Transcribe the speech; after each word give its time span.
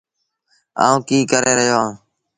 آئوٚنٚ 0.83 1.05
ڪيٚ 1.07 1.29
ڪري 1.31 1.53
رهيو 1.57 1.75
اهآنٚ 1.77 1.93